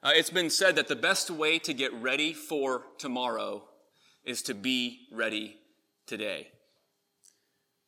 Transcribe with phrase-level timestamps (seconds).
[0.00, 3.64] Uh, it's been said that the best way to get ready for tomorrow
[4.24, 5.56] is to be ready
[6.06, 6.46] today.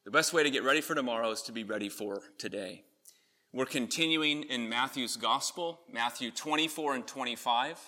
[0.05, 2.83] The best way to get ready for tomorrow is to be ready for today.
[3.53, 7.79] We're continuing in Matthew's Gospel, Matthew 24 and 25,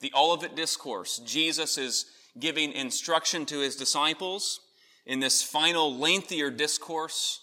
[0.00, 1.18] the Olivet Discourse.
[1.18, 2.06] Jesus is
[2.36, 4.58] giving instruction to his disciples
[5.06, 7.42] in this final, lengthier discourse,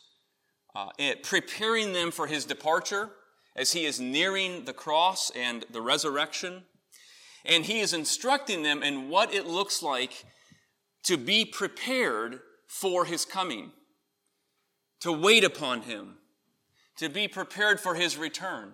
[0.75, 0.89] uh,
[1.23, 3.09] preparing them for his departure
[3.55, 6.63] as he is nearing the cross and the resurrection.
[7.43, 10.25] And he is instructing them in what it looks like
[11.03, 13.71] to be prepared for his coming,
[15.01, 16.15] to wait upon him,
[16.97, 18.73] to be prepared for his return.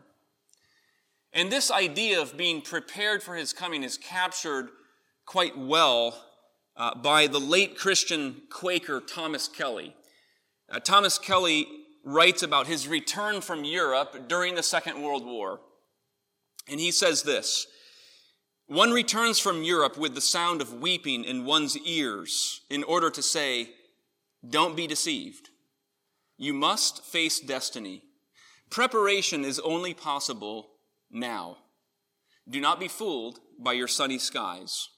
[1.33, 4.69] And this idea of being prepared for his coming is captured
[5.25, 6.25] quite well
[6.75, 9.95] uh, by the late Christian Quaker Thomas Kelly.
[10.69, 11.67] Uh, Thomas Kelly
[12.03, 15.61] writes about his return from Europe during the Second World War.
[16.69, 17.67] And he says this
[18.67, 23.21] One returns from Europe with the sound of weeping in one's ears in order to
[23.21, 23.71] say,
[24.47, 25.49] Don't be deceived.
[26.37, 28.03] You must face destiny.
[28.69, 30.71] Preparation is only possible
[31.11, 31.57] now.
[32.49, 34.89] Do not be fooled by your sunny skies.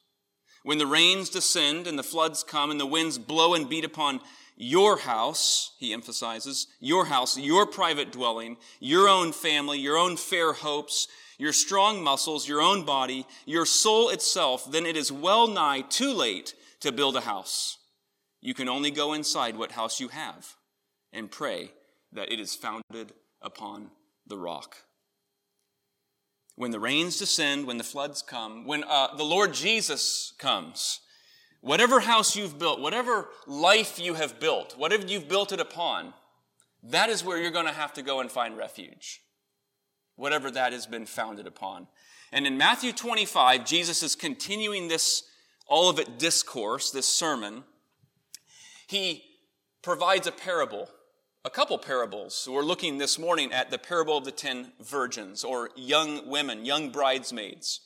[0.63, 4.21] When the rains descend and the floods come and the winds blow and beat upon
[4.55, 10.53] your house, he emphasizes, your house, your private dwelling, your own family, your own fair
[10.53, 15.81] hopes, your strong muscles, your own body, your soul itself, then it is well nigh
[15.81, 17.77] too late to build a house.
[18.41, 20.55] You can only go inside what house you have
[21.11, 21.71] and pray
[22.11, 23.89] that it is founded upon
[24.27, 24.77] the rock.
[26.55, 30.99] When the rains descend, when the floods come, when uh, the Lord Jesus comes,
[31.63, 36.13] Whatever house you've built, whatever life you have built, whatever you've built it upon,
[36.83, 39.21] that is where you're going to have to go and find refuge.
[40.17, 41.87] Whatever that has been founded upon.
[42.33, 45.23] And in Matthew 25, Jesus is continuing this
[45.71, 47.63] Olivet discourse, this sermon.
[48.87, 49.23] He
[49.81, 50.89] provides a parable,
[51.45, 52.45] a couple parables.
[52.51, 56.89] We're looking this morning at the parable of the ten virgins, or young women, young
[56.89, 57.79] bridesmaids.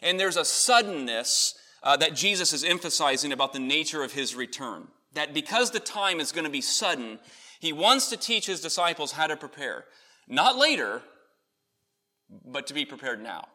[0.00, 4.88] And there's a suddenness uh, that Jesus is emphasizing about the nature of his return.
[5.12, 7.20] That because the time is going to be sudden,
[7.60, 9.84] he wants to teach his disciples how to prepare.
[10.26, 11.02] Not later,
[12.44, 13.46] but to be prepared now.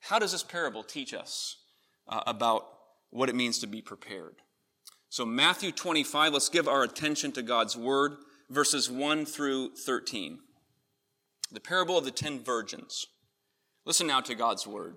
[0.00, 1.56] How does this parable teach us
[2.08, 2.66] uh, about
[3.10, 4.36] what it means to be prepared?
[5.08, 8.16] So, Matthew 25, let's give our attention to God's word,
[8.50, 10.40] verses 1 through 13.
[11.52, 13.06] The parable of the ten virgins.
[13.84, 14.96] Listen now to God's word.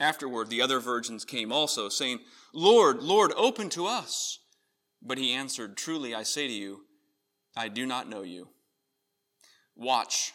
[0.00, 2.20] Afterward, the other virgins came also, saying,
[2.52, 4.38] Lord, Lord, open to us.
[5.02, 6.84] But he answered, Truly I say to you,
[7.56, 8.48] I do not know you.
[9.74, 10.32] Watch,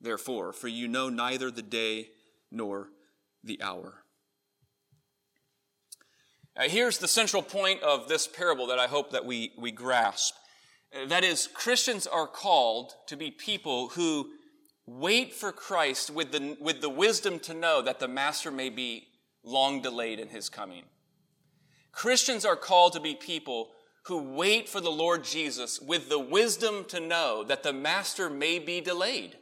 [0.00, 2.08] therefore, for you know neither the day
[2.50, 2.88] nor
[3.44, 4.02] the hour.
[6.56, 10.34] Now, here's the central point of this parable that I hope that we, we grasp.
[10.94, 14.30] Uh, that is, Christians are called to be people who
[14.86, 19.05] wait for Christ with the, with the wisdom to know that the master may be
[19.46, 20.82] long delayed in his coming.
[21.92, 23.70] Christians are called to be people
[24.06, 28.58] who wait for the Lord Jesus with the wisdom to know that the master may
[28.58, 29.38] be delayed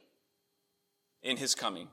[1.23, 1.89] in his coming.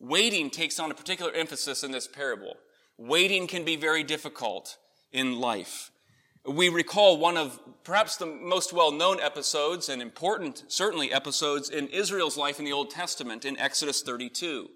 [0.00, 2.56] Waiting takes on a particular emphasis in this parable.
[2.96, 4.76] Waiting can be very difficult
[5.12, 5.90] in life.
[6.46, 11.88] We recall one of perhaps the most well known episodes and important, certainly, episodes in
[11.88, 14.68] Israel's life in the Old Testament in Exodus 32.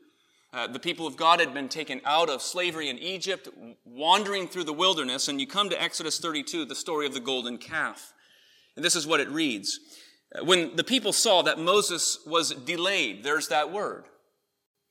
[0.58, 3.49] Uh, the people of God had been taken out of slavery in Egypt,
[3.84, 7.58] wandering through the wilderness, and you come to Exodus 32, the story of the golden
[7.58, 8.12] calf.
[8.75, 9.78] And this is what it reads.
[10.34, 14.06] Uh, when the people saw that Moses was delayed, there's that word.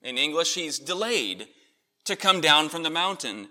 [0.02, 1.50] In English, he's delayed
[2.06, 3.50] to come down from the mountain.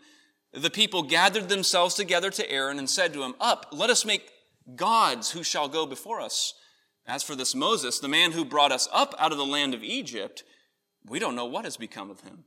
[0.55, 4.31] The people gathered themselves together to Aaron and said to him, Up, let us make
[4.75, 6.55] gods who shall go before us.
[7.07, 9.85] As for this Moses, the man who brought us up out of the land of
[9.85, 10.45] Egypt,
[11.09, 12.45] we don't know what has become of him.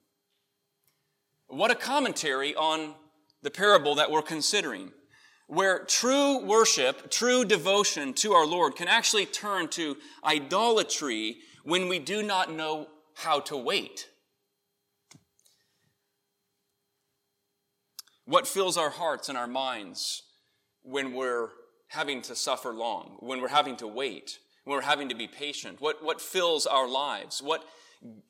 [1.48, 2.94] What a commentary on
[3.42, 4.92] the parable that we're considering,
[5.48, 12.00] where true worship, true devotion to our Lord can actually turn to idolatry when we
[12.00, 14.08] do not know how to wait.
[18.26, 20.22] What fills our hearts and our minds
[20.84, 21.50] when we're
[21.88, 25.82] having to suffer long, when we're having to wait, when we're having to be patient?
[25.82, 27.42] What, what fills our lives?
[27.42, 27.64] What,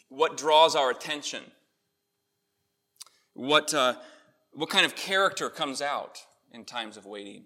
[0.09, 1.43] what draws our attention?
[3.33, 3.95] What, uh,
[4.51, 6.19] what kind of character comes out
[6.51, 7.45] in times of waiting?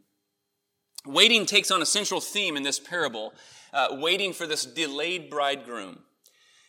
[1.06, 3.34] Waiting takes on a central theme in this parable,
[3.74, 6.00] uh, waiting for this delayed bridegroom.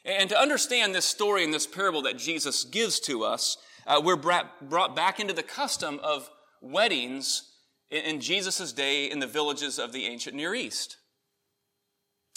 [0.05, 3.56] And to understand this story and this parable that Jesus gives to us,
[3.87, 6.29] uh, we're brought back into the custom of
[6.61, 7.53] weddings
[7.91, 10.97] in, in Jesus' day in the villages of the ancient Near East.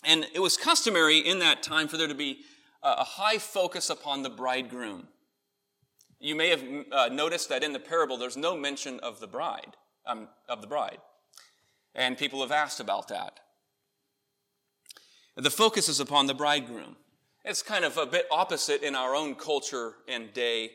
[0.03, 2.39] And it was customary in that time for there to be
[2.97, 5.07] a high focus upon the bridegroom.
[6.19, 9.75] You may have uh, noticed that in the parable there's no mention of the bride,
[10.05, 10.99] um, of the bride.
[11.93, 13.39] And people have asked about that.
[15.35, 16.95] The focus is upon the bridegroom.
[17.45, 20.71] It's kind of a bit opposite in our own culture and day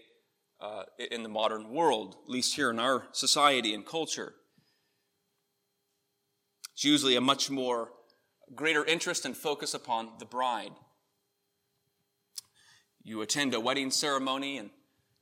[0.61, 4.35] uh, in the modern world, at least here in our society and culture.
[6.73, 7.91] It's usually a much more
[8.55, 10.73] greater interest and focus upon the bride.
[13.04, 14.70] You attend a wedding ceremony, and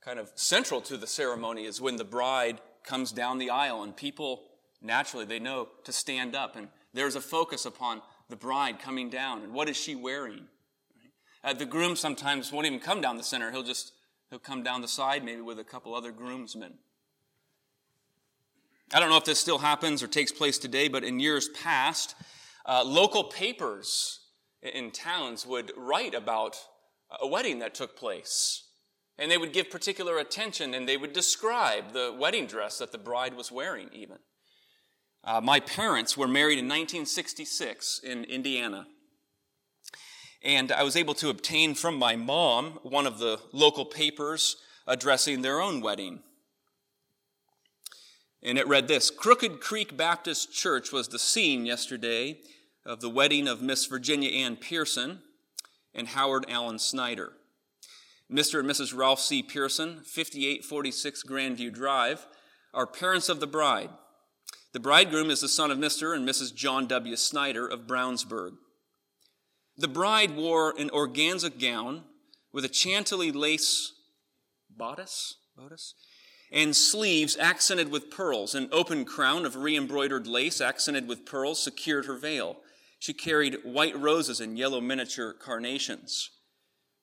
[0.01, 3.95] kind of central to the ceremony is when the bride comes down the aisle, and
[3.95, 4.43] people
[4.81, 9.43] naturally they know to stand up, and there's a focus upon the bride coming down
[9.43, 10.45] and what is she wearing.
[11.43, 13.93] Uh, the groom sometimes won't even come down the center; he'll just
[14.31, 16.75] He'll come down the side, maybe with a couple other groomsmen.
[18.93, 22.15] I don't know if this still happens or takes place today, but in years past,
[22.65, 24.21] uh, local papers
[24.61, 26.57] in towns would write about
[27.19, 28.63] a wedding that took place.
[29.17, 32.97] And they would give particular attention and they would describe the wedding dress that the
[32.97, 34.17] bride was wearing, even.
[35.23, 38.87] Uh, my parents were married in 1966 in Indiana.
[40.43, 44.55] And I was able to obtain from my mom one of the local papers
[44.87, 46.23] addressing their own wedding.
[48.41, 52.39] And it read this Crooked Creek Baptist Church was the scene yesterday
[52.83, 55.19] of the wedding of Miss Virginia Ann Pearson
[55.93, 57.33] and Howard Allen Snyder.
[58.31, 58.59] Mr.
[58.59, 58.95] and Mrs.
[58.95, 59.43] Ralph C.
[59.43, 62.25] Pearson, 5846 Grandview Drive,
[62.73, 63.89] are parents of the bride.
[64.73, 66.15] The bridegroom is the son of Mr.
[66.15, 66.55] and Mrs.
[66.55, 67.15] John W.
[67.17, 68.53] Snyder of Brownsburg.
[69.77, 72.03] The bride wore an organza gown
[72.53, 73.93] with a chantilly lace
[74.69, 75.95] bodice, bodice
[76.51, 78.53] and sleeves accented with pearls.
[78.53, 82.57] An open crown of re embroidered lace accented with pearls secured her veil.
[83.01, 86.29] She carried white roses and yellow miniature carnations.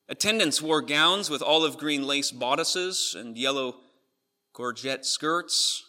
[0.08, 3.78] Attendants wore gowns with olive green lace bodices and yellow
[4.56, 5.82] georgette skirts.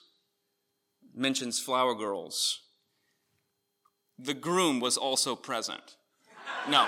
[1.13, 2.59] Mentions flower girls.
[4.17, 5.95] The groom was also present.
[6.67, 6.88] No.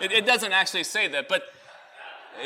[0.00, 1.42] It, it doesn't actually say that, but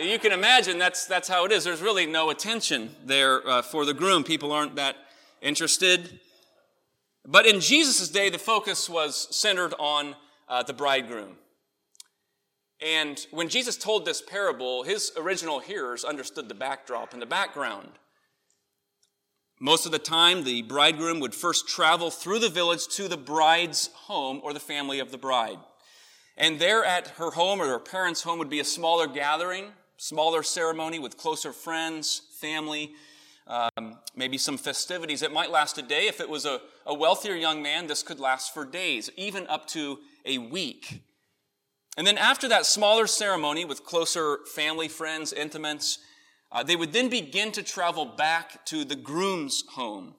[0.02, 1.64] you can imagine that's, that's how it is.
[1.64, 4.24] There's really no attention there uh, for the groom.
[4.24, 4.96] People aren't that
[5.43, 6.20] interested.
[7.26, 10.14] But in Jesus' day, the focus was centered on
[10.48, 11.36] uh, the bridegroom.
[12.80, 17.88] And when Jesus told this parable, his original hearers understood the backdrop and the background.
[19.58, 23.88] Most of the time, the bridegroom would first travel through the village to the bride's
[23.94, 25.58] home or the family of the bride.
[26.36, 30.42] And there at her home or her parents' home would be a smaller gathering, smaller
[30.42, 32.92] ceremony with closer friends, family,
[33.46, 35.22] um, maybe some festivities.
[35.22, 36.06] It might last a day.
[36.06, 39.67] If it was a, a wealthier young man, this could last for days, even up
[39.69, 41.03] to a week.
[41.96, 45.98] And then after that smaller ceremony with closer family, friends, intimates,
[46.53, 50.15] uh, they would then begin to travel back to the groom's home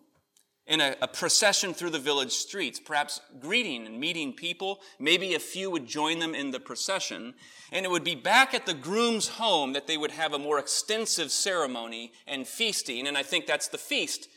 [0.68, 4.82] in a, a, procession through the village streets, perhaps greeting and meeting people.
[5.00, 7.36] Maybe a few would join them in the procession.
[7.72, 10.60] And it would be back at the groom's home that they would have a more
[10.60, 13.08] extensive ceremony and feasting.
[13.08, 14.28] And I think that's the feast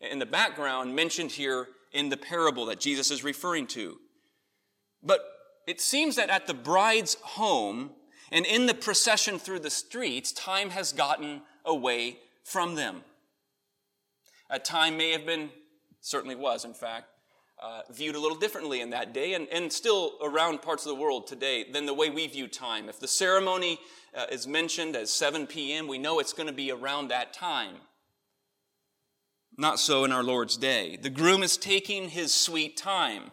[0.00, 3.96] in the background mentioned here in the parable that Jesus is referring to.
[5.02, 5.20] But
[5.66, 7.92] it seems that at the bride's home
[8.30, 13.02] and in the procession through the streets, time has gotten away from them.
[14.50, 15.50] A time may have been
[16.00, 17.06] certainly was, in fact,
[17.60, 21.00] uh, viewed a little differently in that day and, and still around parts of the
[21.00, 22.88] world today than the way we view time.
[22.88, 23.80] If the ceremony
[24.16, 27.74] uh, is mentioned as 7 p.m., we know it's going to be around that time.
[29.56, 30.96] Not so in our Lord's day.
[30.96, 33.32] The groom is taking his sweet time.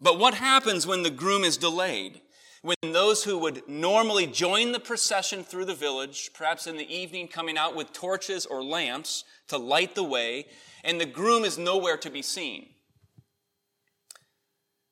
[0.00, 2.22] But what happens when the groom is delayed?
[2.62, 7.28] When those who would normally join the procession through the village, perhaps in the evening
[7.28, 10.46] coming out with torches or lamps to light the way,
[10.84, 12.68] and the groom is nowhere to be seen.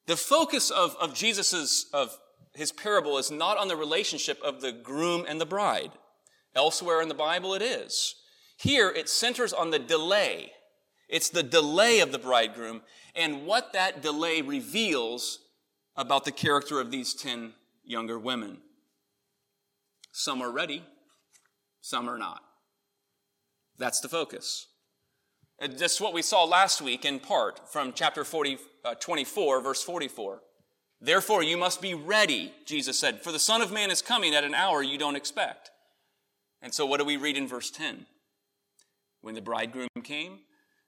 [0.07, 2.16] The focus of, of Jesus's, of
[2.55, 5.93] his parable is not on the relationship of the groom and the bride.
[6.55, 8.14] Elsewhere in the Bible it is.
[8.57, 10.52] Here it centers on the delay.
[11.09, 12.83] It's the delay of the bridegroom
[13.14, 15.40] and what that delay reveals
[15.97, 17.52] about the character of these 10
[17.85, 18.59] younger women.
[20.12, 20.85] Some are ready,
[21.81, 22.43] some are not.
[23.78, 24.66] That's the focus.
[25.59, 29.83] This is what we saw last week in part from chapter 40, uh, 24, verse
[29.83, 30.41] 44.
[31.01, 34.45] Therefore, you must be ready, Jesus said, for the Son of Man is coming at
[34.45, 35.71] an hour you don't expect.
[36.61, 38.07] And so, what do we read in verse 10?
[39.23, 40.41] When the bridegroom came,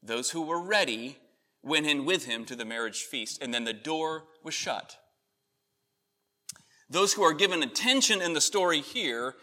[0.03, 1.19] those who were ready
[1.63, 4.97] went in with him to the marriage feast, and then the door was shut.
[6.91, 9.35] Those who are given attention in the story here,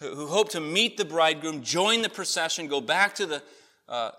[0.00, 3.42] who hope to meet the bridegroom, join the procession, go back to the
[3.88, 4.10] uh,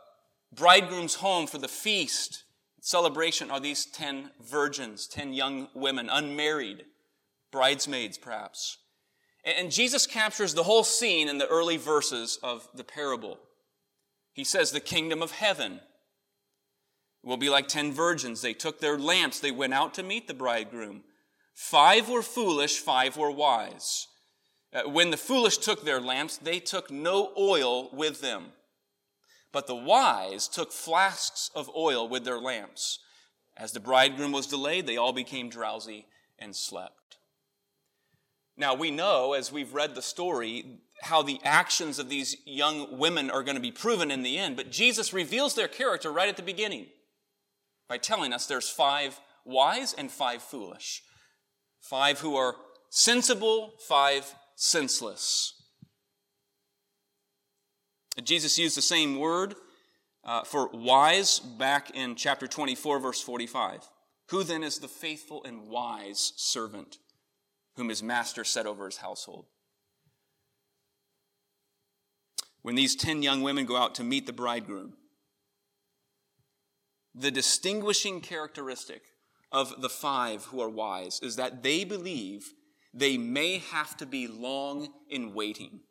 [0.56, 2.44] bridegroom's home for the feast,
[2.82, 6.86] celebration, are these 10 virgins, 10 young women, unmarried,
[7.52, 8.78] bridesmaids perhaps.
[9.44, 13.38] And Jesus captures the whole scene in the early verses of the parable.
[14.34, 15.82] He says, The kingdom of heaven
[17.24, 18.42] will be like 10 virgins.
[18.42, 21.04] They took their lamps, they went out to meet the bridegroom.
[21.54, 24.08] Five were foolish, five were wise.
[24.74, 28.48] Uh, when the foolish took their lamps, they took no oil with them.
[29.56, 33.00] But the wise took flasks of oil with their lamps.
[33.56, 36.08] As the bridegroom was delayed, they all became drowsy
[36.38, 37.20] and slept.
[38.58, 43.32] Now, we know, as we've read the story, how the actions of these young women
[43.32, 46.36] are going to be proven in the end, but Jesus reveals their character right at
[46.36, 46.88] the beginning
[47.88, 51.02] by telling us there's five wise and five foolish.
[51.80, 52.58] Five who are
[52.90, 55.55] sensible, five senseless.
[58.24, 59.56] Jesus used the same word
[60.24, 63.88] uh, for wise back in chapter 24, verse 45.
[64.30, 66.98] Who then is the faithful and wise servant
[67.76, 69.46] whom his master set over his household?
[72.62, 74.94] When these 10 young women go out to meet the bridegroom,
[77.14, 79.04] the distinguishing characteristic
[79.52, 82.54] of the five who are wise is that they believe
[82.94, 85.82] they may have to be long in waiting.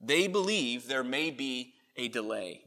[0.00, 2.62] They believe there may be a delay.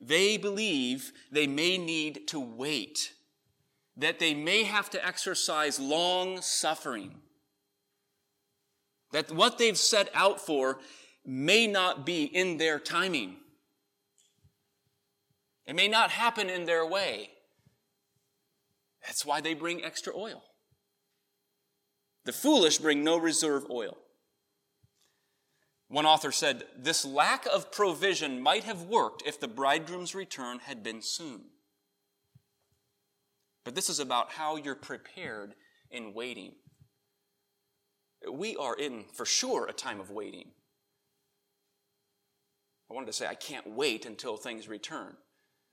[0.00, 3.12] They believe they may need to wait,
[3.96, 7.20] that they may have to exercise long suffering,
[9.12, 10.78] that what they've set out for
[11.24, 13.36] may not be in their timing.
[15.66, 17.30] It may not happen in their way.
[19.04, 20.42] That's why they bring extra oil.
[22.24, 23.98] The foolish bring no reserve oil.
[25.88, 30.82] One author said, This lack of provision might have worked if the bridegroom's return had
[30.82, 31.40] been soon.
[33.64, 35.54] But this is about how you're prepared
[35.90, 36.52] in waiting.
[38.30, 40.50] We are in, for sure, a time of waiting.
[42.90, 45.16] I wanted to say, I can't wait until things return.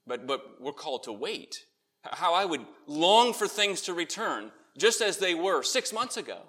[0.07, 1.57] But, but we're called to wait.
[2.03, 6.41] How I would long for things to return just as they were six months ago.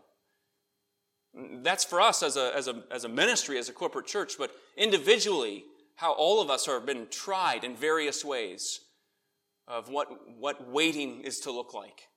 [1.37, 4.52] That's for us as a, as a, as a ministry, as a corporate church, but
[4.76, 5.64] individually,
[5.97, 8.81] how all of us have been tried in various ways
[9.69, 12.09] of what, what waiting is to look like.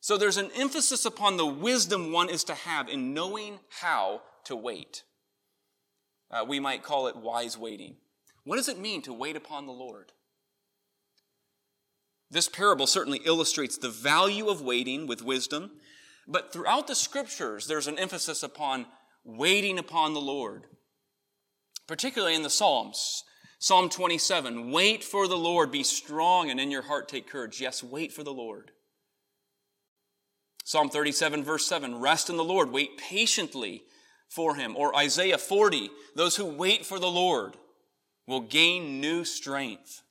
[0.00, 4.54] So there's an emphasis upon the wisdom one is to have in knowing how to
[4.54, 5.02] wait.
[6.30, 7.96] Uh, we might call it wise waiting.
[8.44, 10.12] What does it mean to wait upon the Lord?
[12.30, 15.72] This parable certainly illustrates the value of waiting with wisdom
[16.26, 18.86] but throughout the scriptures, there's an emphasis upon
[19.24, 20.64] waiting upon the Lord,
[21.86, 23.24] particularly in the Psalms.
[23.58, 27.60] Psalm 27 Wait for the Lord, be strong, and in your heart take courage.
[27.60, 28.72] Yes, wait for the Lord.
[30.64, 33.84] Psalm 37, verse 7 Rest in the Lord, wait patiently
[34.28, 34.76] for him.
[34.76, 37.56] Or Isaiah 40 Those who wait for the Lord
[38.26, 40.02] will gain new strength.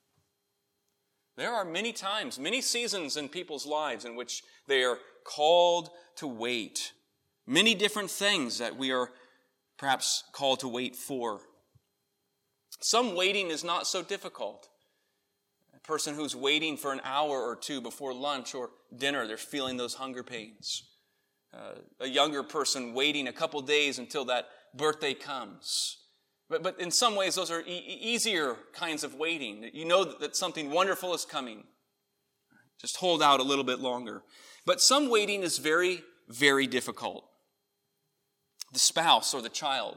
[1.36, 6.26] There are many times, many seasons in people's lives in which they are called to
[6.26, 6.92] wait.
[7.46, 9.10] Many different things that we are
[9.78, 11.40] perhaps called to wait for.
[12.80, 14.68] Some waiting is not so difficult.
[15.74, 19.76] A person who's waiting for an hour or two before lunch or dinner, they're feeling
[19.76, 20.82] those hunger pains.
[21.54, 25.98] Uh, a younger person waiting a couple days until that birthday comes.
[26.48, 29.70] But, but in some ways, those are e- easier kinds of waiting.
[29.72, 31.64] You know that something wonderful is coming.
[32.80, 34.22] Just hold out a little bit longer.
[34.66, 37.24] But some waiting is very, very difficult.
[38.72, 39.96] The spouse or the child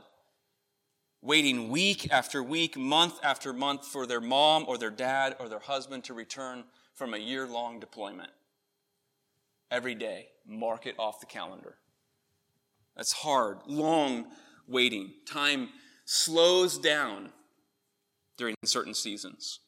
[1.21, 5.59] waiting week after week, month after month for their mom or their dad or their
[5.59, 8.31] husband to return from a year long deployment.
[9.71, 11.75] Every day, mark it off the calendar.
[12.95, 14.27] That's hard, long
[14.67, 15.13] waiting.
[15.25, 15.69] Time
[16.05, 17.31] slows down
[18.37, 19.59] during certain seasons.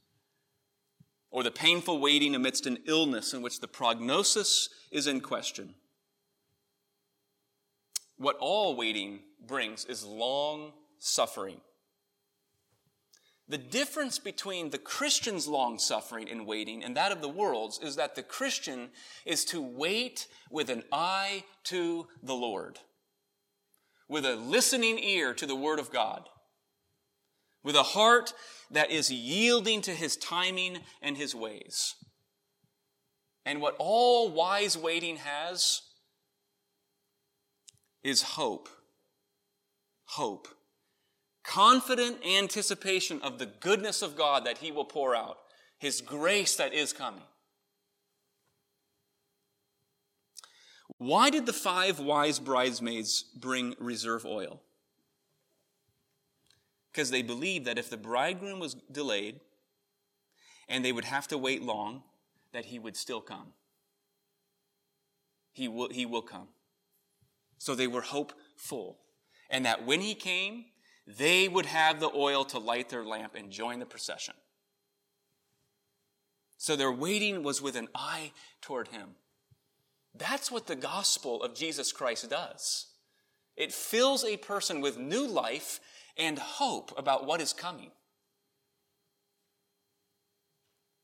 [1.32, 5.76] Or the painful waiting amidst an illness in which the prognosis is in question.
[8.18, 11.62] What all waiting brings is long suffering.
[13.48, 17.96] The difference between the Christian's long suffering and waiting and that of the world's is
[17.96, 18.90] that the Christian
[19.26, 22.80] is to wait with an eye to the Lord,
[24.08, 26.30] with a listening ear to the Word of God,
[27.64, 28.34] with a heart
[28.72, 31.96] that is yielding to His timing and His ways.
[33.46, 35.82] And what all wise waiting has
[38.04, 38.70] is hope.
[40.06, 40.48] Hope
[41.44, 45.38] confident anticipation of the goodness of God that He will pour out,
[45.78, 47.24] His grace that is coming.
[50.98, 54.62] Why did the five wise bridesmaids bring reserve oil?
[56.92, 59.40] Because they believed that if the bridegroom was delayed
[60.68, 62.04] and they would have to wait long,
[62.54, 63.54] that he would still come.
[65.54, 66.50] He will, he will come.
[67.58, 69.00] So they were hopeful.
[69.50, 70.66] And that when he came,
[71.08, 74.36] they would have the oil to light their lamp and join the procession.
[76.58, 79.16] So their waiting was with an eye toward him.
[80.14, 82.88] That's what the gospel of Jesus Christ does.
[83.56, 85.80] It fills a person with new life
[86.18, 87.92] and hope about what is coming.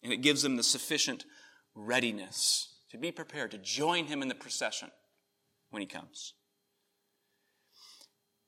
[0.04, 1.26] And it gives them the sufficient
[1.76, 4.89] readiness to be prepared to join him in the procession
[5.70, 6.34] when he comes.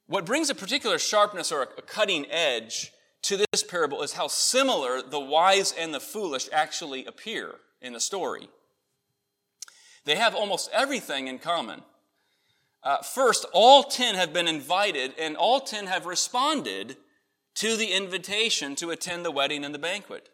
[0.08, 2.92] What brings a particular sharpness or a cutting edge
[3.24, 8.00] to this parable is how similar the wise and the foolish actually appear in the
[8.00, 8.50] story.
[10.06, 11.84] They have almost everything in common.
[12.90, 16.98] Uh, first, all ten have been invited, and all ten have responded
[17.54, 20.28] to the invitation to attend the wedding and the banquet.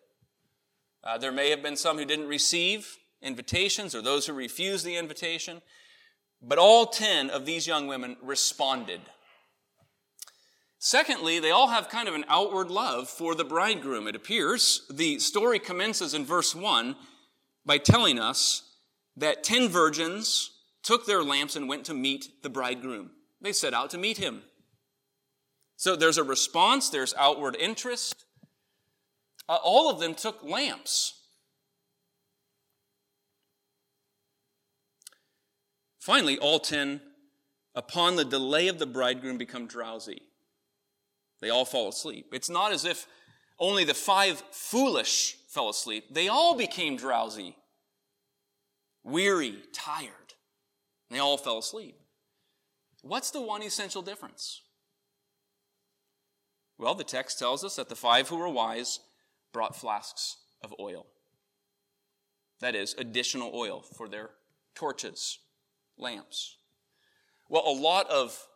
[1.04, 4.96] Uh, there may have been some who didn't receive invitations or those who refused the
[4.96, 5.62] invitation,
[6.42, 9.02] but all ten of these young women responded.
[10.80, 14.88] Secondly, they all have kind of an outward love for the bridegroom, it appears.
[14.90, 16.96] The story commences in verse 1
[17.66, 18.78] by telling us
[19.18, 20.52] that ten virgins
[20.86, 23.10] took their lamps and went to meet the bridegroom.
[23.42, 24.44] They set out to meet him.
[25.76, 28.24] So there's a response, there's outward interest.
[29.50, 31.22] Uh, all of them took lamps.
[36.00, 37.02] Finally, all ten,
[37.74, 40.22] upon the delay of the bridegroom, become drowsy.
[41.42, 42.28] They all fall asleep.
[42.32, 43.08] It's not as if
[43.60, 46.06] only the five foolish fell asleep.
[46.12, 47.56] They all became drowsy,
[49.04, 50.25] weary, tired.
[51.10, 52.00] They all fell asleep.
[53.02, 54.62] What's the one essential difference?
[56.78, 59.00] Well, the text tells us that the five who were wise
[59.54, 61.06] brought flasks of oil.
[62.60, 64.32] That is, additional oil for their
[64.74, 65.40] torches,
[65.98, 66.58] lamps.
[67.48, 68.48] Well, a lot of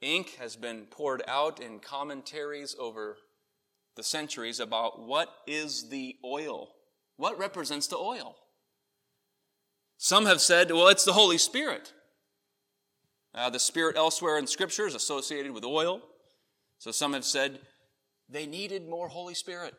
[0.00, 3.16] ink has been poured out in commentaries over
[3.96, 6.70] the centuries about what is the oil?
[7.16, 8.36] What represents the oil?
[9.96, 11.92] Some have said, well, it's the Holy Spirit.
[13.34, 16.02] Uh, the Spirit elsewhere in Scripture is associated with oil.
[16.78, 17.60] So some have said
[18.28, 19.74] they needed more Holy Spirit.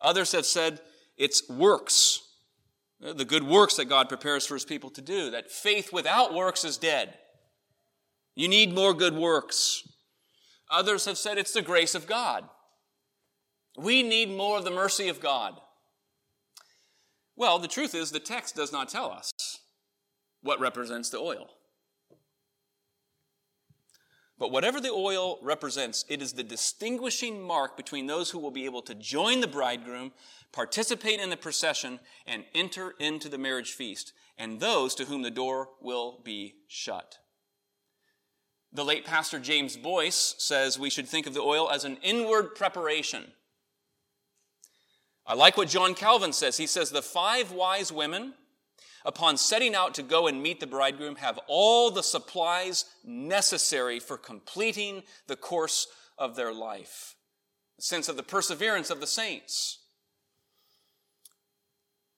[0.00, 0.80] Others have said
[1.16, 2.20] it's works,
[3.00, 6.64] the good works that God prepares for his people to do, that faith without works
[6.64, 7.14] is dead.
[8.34, 9.86] You need more good works.
[10.70, 12.44] Others have said it's the grace of God.
[13.76, 15.54] We need more of the mercy of God.
[17.42, 19.32] Well, the truth is, the text does not tell us
[20.42, 21.50] what represents the oil.
[24.38, 28.64] But whatever the oil represents, it is the distinguishing mark between those who will be
[28.64, 30.12] able to join the bridegroom,
[30.52, 35.28] participate in the procession, and enter into the marriage feast, and those to whom the
[35.28, 37.18] door will be shut.
[38.72, 42.54] The late pastor James Boice says we should think of the oil as an inward
[42.54, 43.32] preparation.
[45.26, 46.56] I like what John Calvin says.
[46.56, 48.34] He says, The five wise women,
[49.04, 54.16] upon setting out to go and meet the bridegroom, have all the supplies necessary for
[54.16, 55.86] completing the course
[56.18, 57.14] of their life.
[57.78, 59.78] The sense of the perseverance of the saints.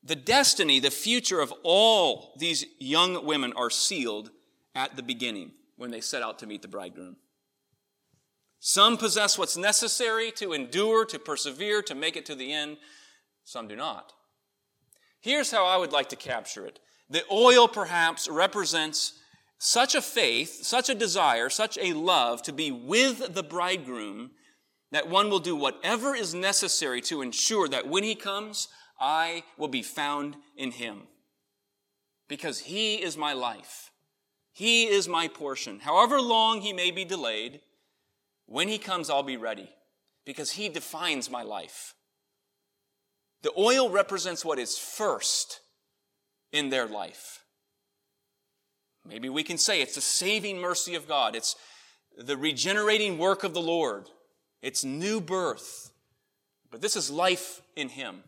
[0.02, 4.30] The destiny, the future of all these young women are sealed
[4.74, 7.16] at the beginning when they set out to meet the bridegroom.
[8.66, 12.78] Some possess what's necessary to endure, to persevere, to make it to the end.
[13.44, 14.14] Some do not.
[15.20, 16.80] Here's how I would like to capture it.
[17.10, 19.18] The oil perhaps represents
[19.58, 24.30] such a faith, such a desire, such a love to be with the bridegroom
[24.92, 29.68] that one will do whatever is necessary to ensure that when he comes, I will
[29.68, 31.02] be found in him.
[32.28, 33.90] Because he is my life.
[34.54, 35.80] He is my portion.
[35.80, 37.60] However long he may be delayed,
[38.46, 39.70] when he comes, I'll be ready
[40.24, 41.94] because he defines my life.
[43.42, 45.60] The oil represents what is first
[46.52, 47.44] in their life.
[49.06, 51.36] Maybe we can say it's the saving mercy of God.
[51.36, 51.56] It's
[52.16, 54.08] the regenerating work of the Lord.
[54.62, 55.90] It's new birth.
[56.70, 58.22] But this is life in Him.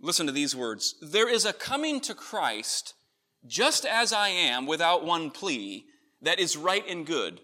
[0.00, 0.96] Listen to these words.
[1.00, 2.94] There is a coming to Christ
[3.46, 5.86] just as I am without one plea
[6.20, 7.40] that is right and good,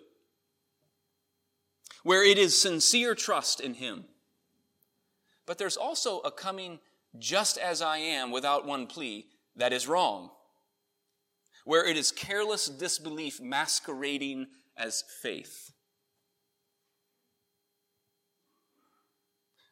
[2.02, 4.04] where it is sincere trust in Him.
[5.46, 6.78] But there's also a coming
[7.18, 10.30] just as I am without one plea that is wrong,
[11.64, 15.72] where it is careless disbelief masquerading as faith.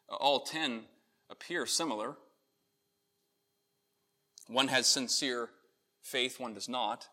[0.08, 0.84] All ten
[1.28, 2.16] appear similar.
[4.48, 5.50] One has sincere
[6.02, 7.08] faith, one does not.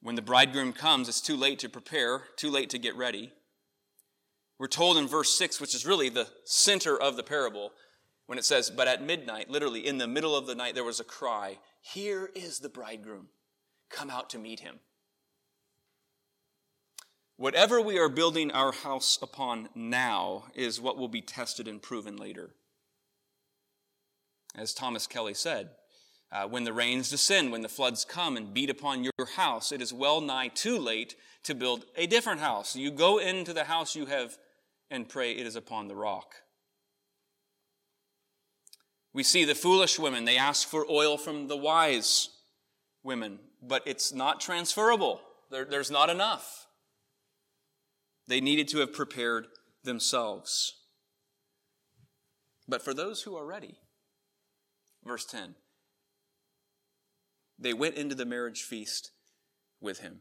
[0.00, 3.32] When the bridegroom comes, it's too late to prepare, too late to get ready.
[4.58, 7.72] We're told in verse 6, which is really the center of the parable,
[8.26, 11.00] when it says, But at midnight, literally in the middle of the night, there was
[11.00, 13.28] a cry, Here is the bridegroom.
[13.90, 14.80] Come out to meet him.
[17.36, 22.16] Whatever we are building our house upon now is what will be tested and proven
[22.16, 22.50] later.
[24.56, 25.70] As Thomas Kelly said,
[26.30, 29.80] uh, when the rains descend, when the floods come and beat upon your house, it
[29.80, 32.76] is well nigh too late to build a different house.
[32.76, 34.36] You go into the house you have
[34.90, 36.34] and pray it is upon the rock.
[39.14, 42.28] We see the foolish women, they ask for oil from the wise
[43.02, 45.20] women, but it's not transferable.
[45.50, 46.66] There, there's not enough.
[48.26, 49.46] They needed to have prepared
[49.82, 50.74] themselves.
[52.68, 53.78] But for those who are ready,
[55.02, 55.54] verse 10,
[57.58, 59.10] they went into the marriage feast
[59.80, 60.20] with him.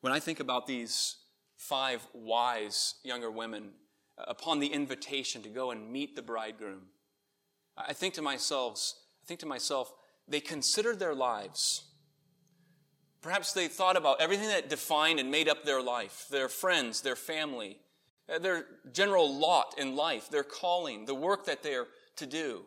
[0.00, 1.16] When I think about these
[1.56, 3.70] five wise younger women
[4.18, 6.82] uh, upon the invitation to go and meet the bridegroom,
[7.76, 9.92] I think to myself, I think to myself,
[10.28, 11.84] they considered their lives.
[13.22, 17.16] Perhaps they thought about everything that defined and made up their life, their friends, their
[17.16, 17.78] family,
[18.32, 21.86] uh, their general lot in life, their calling, the work that they're
[22.16, 22.66] to do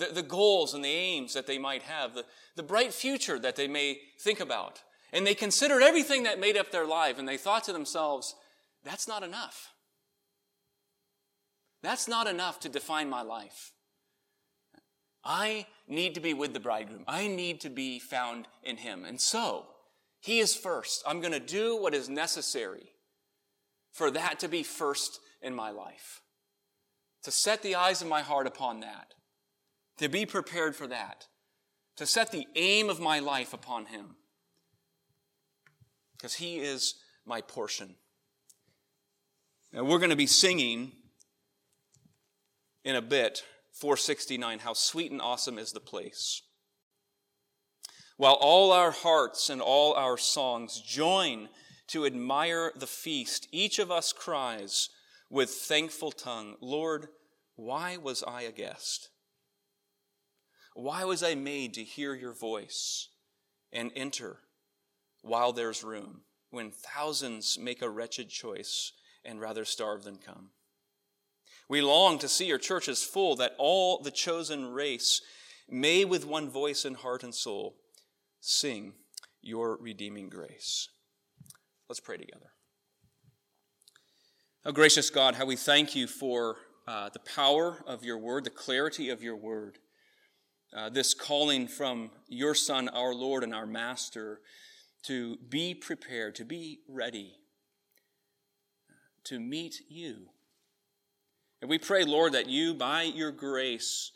[0.00, 2.24] the, the goals and the aims that they might have, the,
[2.56, 4.80] the bright future that they may think about.
[5.12, 8.34] And they considered everything that made up their life, and they thought to themselves,
[8.84, 9.68] that's not enough.
[11.82, 13.72] That's not enough to define my life.
[15.22, 17.04] I need to be with the bridegroom.
[17.06, 19.04] I need to be found in him.
[19.04, 19.66] And so,
[20.20, 21.02] he is first.
[21.06, 22.92] I'm going to do what is necessary
[23.92, 26.22] for that to be first in my life.
[27.24, 29.14] To set the eyes of my heart upon that
[30.00, 31.26] to be prepared for that,
[31.96, 34.16] to set the aim of my life upon Him.
[36.16, 36.94] Because He is
[37.26, 37.96] my portion.
[39.74, 40.92] Now, we're going to be singing
[42.82, 46.40] in a bit 469 How Sweet and Awesome is the Place.
[48.16, 51.50] While all our hearts and all our songs join
[51.88, 54.88] to admire the feast, each of us cries
[55.28, 57.08] with thankful tongue, Lord,
[57.56, 59.10] why was I a guest?
[60.80, 63.08] Why was I made to hear your voice
[63.70, 64.38] and enter
[65.20, 70.52] while there's room, when thousands make a wretched choice and rather starve than come?
[71.68, 75.20] We long to see your churches full, that all the chosen race
[75.68, 77.76] may with one voice and heart and soul
[78.40, 78.94] sing
[79.42, 80.88] your redeeming grace.
[81.90, 82.52] Let's pray together.
[84.64, 86.56] Oh, gracious God, how we thank you for
[86.88, 89.78] uh, the power of your word, the clarity of your word.
[90.76, 94.40] Uh, this calling from your Son, our Lord and our Master,
[95.04, 97.34] to be prepared, to be ready
[99.24, 100.26] to meet you.
[101.60, 104.12] And we pray, Lord, that you, by your grace,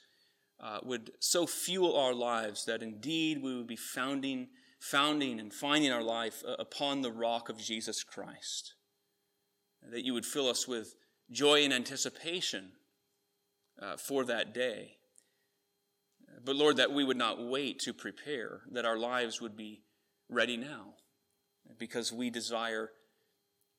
[0.60, 4.48] uh, would so fuel our lives that indeed we would be founding,
[4.80, 8.74] founding and finding our life uh, upon the rock of Jesus Christ.
[9.90, 10.94] That you would fill us with
[11.30, 12.72] joy and anticipation
[13.80, 14.96] uh, for that day.
[16.44, 19.80] But Lord, that we would not wait to prepare, that our lives would be
[20.28, 20.94] ready now,
[21.78, 22.90] because we desire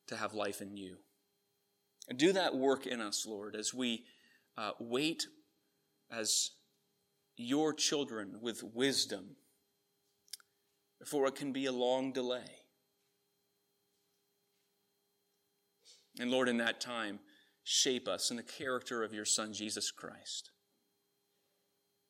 [0.08, 0.97] to have life in you.
[2.10, 4.06] And do that work in us, Lord, as we
[4.58, 5.28] uh, wait
[6.12, 6.51] as
[7.38, 9.36] your children with wisdom,
[11.06, 12.63] for it can be a long delay.
[16.19, 17.19] And Lord, in that time,
[17.63, 20.51] shape us in the character of your Son, Jesus Christ.